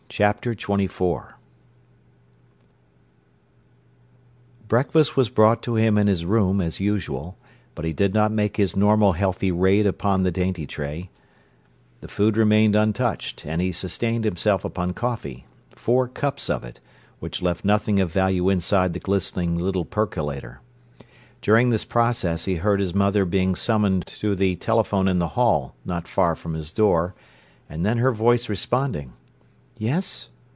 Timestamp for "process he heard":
21.85-22.81